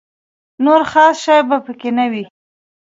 نور 0.65 0.81
خاص 0.91 1.15
شی 1.23 1.39
په 1.65 1.71
کې 1.79 1.89
نه 1.97 2.05
و. 2.11 2.13